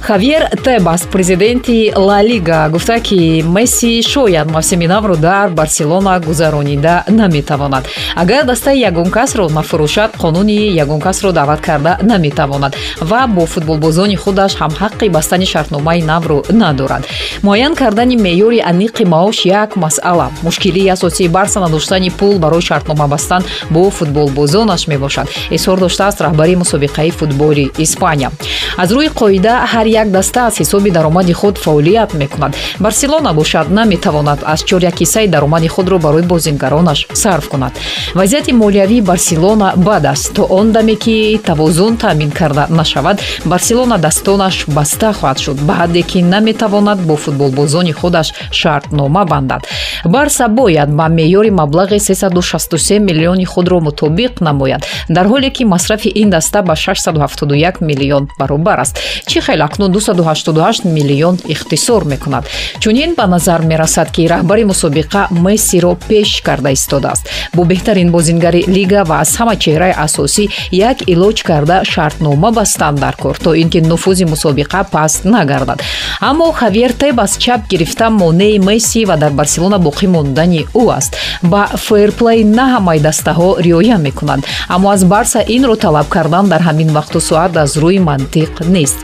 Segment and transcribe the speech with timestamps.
[0.00, 7.86] хавьер тебас президенти ла лига гуфта ки месси шояд мавсими навро дар барселона гузаронида наметавонад.
[8.16, 14.54] Агар дастаи ягон касро нафурӯшад қонуни ягон касро даъват карда наметавонад ва бо футболбозони худаш
[14.54, 17.06] ҳам ҳаққи бастани шартномаи навро надорад.
[17.42, 20.30] Муайян кардани меъёри аниқи маош як масъала.
[20.42, 25.28] Мушкилии асосии барса надоштани пул барои шартнома бастан бо футболбозонаш мебошад.
[25.50, 28.30] Изҳор доштааст раҳбари мусобиқаи футболи испания.
[28.76, 32.56] Аз рӯи қоида ҳар як даста аз ҳисоби даромади худ фаъолият мекунад.
[32.80, 37.72] Барселона бошад наметавонад аз чорякисаи даромади худро барои бозингаронаш сарф кунад.
[38.14, 44.66] Вазъияти молиявии барселона бад аст то он даме ки тавозун таъмин карда нашавад барселона дастонаш
[44.68, 49.66] баста хоҳад шуд ба ҳадде ки наметавонад бо футболбозони худаш шартнома бандад.
[50.04, 56.30] Барса бояд ба меъёри маблағи 363 миллиони худро мутобиқ намояд дар ҳоле ки масрафи ин
[56.30, 58.98] даста ба 671 миллион баробар аст.
[59.26, 62.44] Чӣ хел акнун 288 миллион ихтисор мекунад.
[62.80, 69.04] Чунин ба назар мерасад ки раҳбари мусобиқа мессиро пеш карда истодааст бо беҳтарин бозингари лига
[69.04, 73.80] ва аз ҳама чеҳраи асосӣ як илоҷ карда шартнома бастан дар кор то ин ки
[73.80, 75.82] нуфузи мусобиқа паст нагардад.
[76.20, 81.16] Аммо хавьер тебас чап гирифта монеи месси ва дар барселона боқӣ мондани ӯ аст.
[81.42, 86.90] Ба фейрплей на ҳамаи дастаҳо риоя мекунанд аммо аз барса инро талаб кардан дар ҳамин
[86.98, 88.98] вақту соат аз рӯи мантиқ нест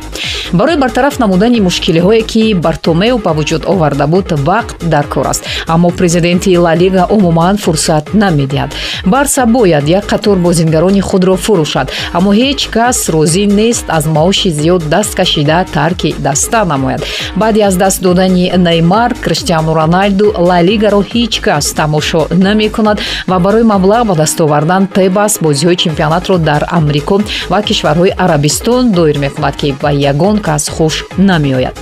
[0.67, 5.45] барои бартараф намудани мушкилиҳое ки бартомео ба вуҷуд оварда буд вақт дар кор аст.
[5.69, 8.71] Аммо президенти ла лига умуман фурсат намедиҳад.
[9.05, 11.89] Барса бояд як қатор бозингарони худро фурӯшад.
[12.17, 17.03] Аммо ҳеҷ кас розӣ нест аз маоши зиёд даст кашида тарки даста намояд.
[17.37, 22.99] Баъди аз даст додани неймар криштиану роналду ла лигаро ҳеҷ кас тамошо намекунад
[23.31, 27.17] ва барои маблағ ба даст овардан тебас бозиҳои чемпионатро дар амрико
[27.51, 31.77] ва кишварҳои арабистон доир мекунад ки ба ягон кас хуш намеояд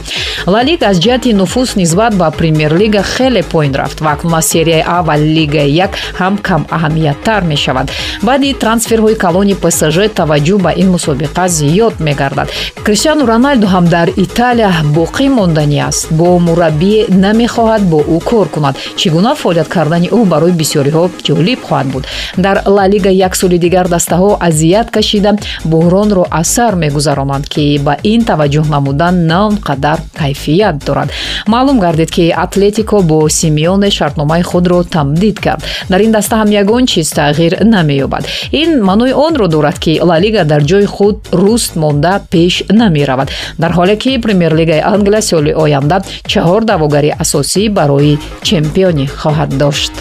[0.47, 4.01] ла лига аз ҷиҳати нуфус нисбат ба премер-лига хеле поин рафт.
[4.01, 7.91] Ва акнун аз серияи а ва лигаи як ҳам кам аҳамияттар мешавад.
[8.23, 12.49] Баъди трансферҳои калони псж таваҷҷӯҳ ба ин мусобиқа зиёд мегардад.
[12.87, 16.03] Криштиану роналду ҳам дар италия боқӣ монданӣ аст.
[16.19, 18.75] Бо мураббие намехоҳад бо ӯ кор кунад.
[18.99, 22.05] Чӣ гуна фаъолият кардани ӯ барои бисёриҳо ҷолиб хоҳад буд.
[22.45, 25.33] Дар ла лига як соли дигар дастаҳо азият кашида
[25.73, 31.09] буҳронро аз сар мегузаронанд ки ба ин таваҷҷӯҳ намудан на он қадар кайфият дорад.
[31.47, 35.63] Маълум гардид ки атлетико бо симеоне шартномаи худро тамдид кард.
[35.89, 38.25] Дар ин даста ҳам ягон чиз тағйир намеёбад.
[38.53, 43.31] Ин маънои онро дорад ки ла лига дар ҷои худ руст монда пеш намеравад.
[43.59, 49.93] Дар ҳоле ки премер-лигаи англия соли оянда чаҳор давогари асосӣ барои чемпионӣ хоҳад дошт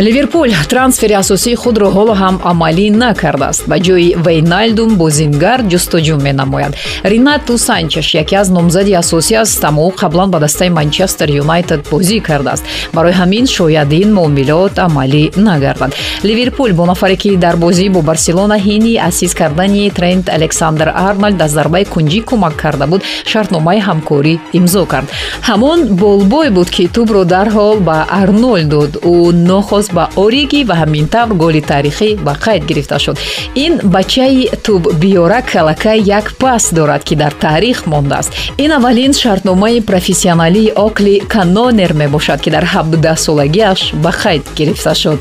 [0.00, 3.62] ливерпул трансфери асосии худро ҳоло ҳам амалӣ накардааст.
[3.70, 6.72] Ба ҷои вейналдум бозингар ҷустуҷӯ менамояд.
[7.04, 12.18] Ринату санчеш яке аз номзади асосӣ аст аммо ӯ қаблан ба дастаи манчестер юнайтед бозӣ
[12.28, 12.64] кардааст.
[12.94, 15.92] Барои ҳамин шояд ин муомилот амалӣ нагардад.
[16.28, 21.50] Ливерпул бо нафаре ки дар бозӣ бо барселона ҳини асис кардани трент александр арнольд аз
[21.50, 25.08] зарбаи кунҷӣ кӯмак карда буд шартномаи ҳамкорӣ имзо кард.
[25.48, 28.92] Ҳамон болбой буд ки тӯбро дарҳол ба арнольд дод.
[29.12, 33.16] Ӯ нохост ба ориги ва ҳамин тавр голи тарихӣ ба қайд гирифта шуд.
[33.54, 38.30] Ин бачаи тӯббиёра калакай як пас дорад ки дар таърих мондааст.
[38.58, 45.20] Ин аввалин шартномаи профессионалии окли канонер мебошад ки дар 17 солагиаш ба қайд гирифта шуд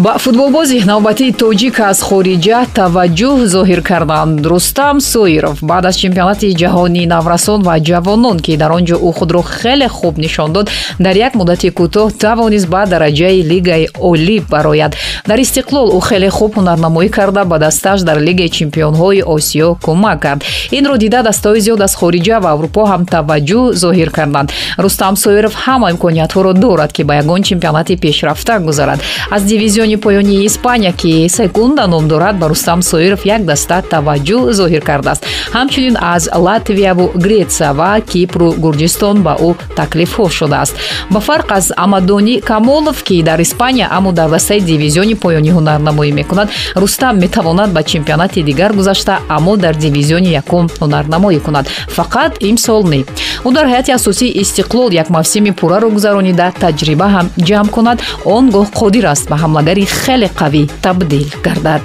[0.00, 7.06] ба футболбози навбатии тоҷик аз хориҷа таваҷҷӯҳ зоҳир карданд рустам соиров баъд аз чемпионати ҷаҳонии
[7.14, 10.66] наврасон ва ҷавонон ки дар он ҷо ӯ худро хеле хуб нишон дод
[11.04, 14.92] дар як муддати кӯтоҳ тавонист ба дараҷаи лигаи олӣ барояд.
[15.30, 20.40] Дар истиқлол ӯ хеле хуб ҳунарнамоӣ карда ба дастааш дар лигаи чемпионҳои осиё кӯмак кард.
[20.78, 24.48] Инро дида дастаҳои зиёд аз хориҷа ва аврупо ҳам таваҷҷӯҳ зоҳир карданд
[24.84, 29.00] рустам соиров ҳама имкониятҳоро дорад ки ба ягон чемпионати пешрафта гузарад.
[29.30, 34.52] Аз дивизион дивизиони поёнии испания ки секунда ном дорад ба рустам соиров як даста таваҷҷӯҳ
[34.52, 35.24] зоҳир кардааст.
[35.52, 40.74] Ҳамчунин аз латвияву гретсия ва кипру гурҷистон ба ӯ таклифҳо шудааст.
[41.10, 46.48] Ба фарқ аз амадони камолов ки дар испания аммо дар дастаи дивизиони поёнӣ ҳунарнамоӣ мекунад
[46.76, 51.66] рустам метавонад ба чемпионати дигар гузашта аммо дар дивизиони якум ҳунарнамоӣ кунад.
[51.96, 53.04] Фақат имсол не
[53.46, 57.98] ӯ дар ҳайати асосии истиқлол як мавсими пурраро гузаронида таҷриба ҳам ҷамъ кунад.
[58.24, 61.82] Он гоҳ қодир аст ба ҳамлагари хеле қавӣ табдил гардад.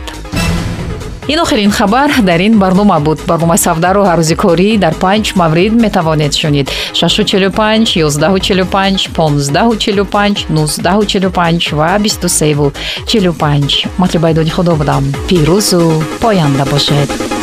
[1.27, 3.19] Ин охирин хабар дар ин барнома буд.
[3.27, 6.67] Барномаи савдаро ҳаррӯзи корӣ дар панҷ маврид метавонед шунид.
[6.93, 15.03] 645 145 1545 1945 ва 2345 матлибайдоди худо будам.
[15.29, 17.42] Пирӯзу поянда бошед